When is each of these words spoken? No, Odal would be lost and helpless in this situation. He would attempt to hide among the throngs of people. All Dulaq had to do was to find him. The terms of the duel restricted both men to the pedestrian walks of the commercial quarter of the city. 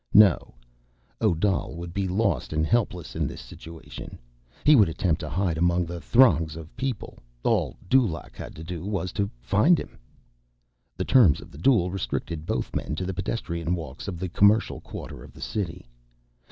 No, 0.15 0.55
Odal 1.21 1.75
would 1.75 1.93
be 1.93 2.07
lost 2.07 2.53
and 2.53 2.65
helpless 2.65 3.15
in 3.15 3.27
this 3.27 3.39
situation. 3.39 4.17
He 4.63 4.75
would 4.75 4.89
attempt 4.89 5.19
to 5.21 5.29
hide 5.29 5.59
among 5.59 5.85
the 5.85 6.01
throngs 6.01 6.55
of 6.55 6.75
people. 6.75 7.19
All 7.43 7.77
Dulaq 7.87 8.35
had 8.35 8.55
to 8.55 8.63
do 8.63 8.83
was 8.83 9.11
to 9.11 9.29
find 9.43 9.77
him. 9.79 9.99
The 10.97 11.05
terms 11.05 11.39
of 11.39 11.51
the 11.51 11.59
duel 11.59 11.91
restricted 11.91 12.47
both 12.47 12.75
men 12.75 12.95
to 12.95 13.05
the 13.05 13.13
pedestrian 13.13 13.75
walks 13.75 14.07
of 14.07 14.17
the 14.17 14.29
commercial 14.29 14.81
quarter 14.81 15.23
of 15.23 15.33
the 15.33 15.39
city. 15.41 15.87